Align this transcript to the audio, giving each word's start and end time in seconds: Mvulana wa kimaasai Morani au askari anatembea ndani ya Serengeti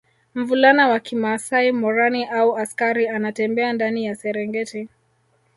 Mvulana 0.35 0.87
wa 0.87 0.99
kimaasai 0.99 1.71
Morani 1.71 2.25
au 2.25 2.57
askari 2.57 3.07
anatembea 3.07 3.73
ndani 3.73 4.05
ya 4.05 4.15
Serengeti 4.15 4.89